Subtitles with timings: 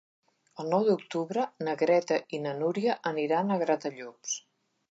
[0.61, 4.35] El nou d'octubre na Greta i na Núria aniran a Gratallops.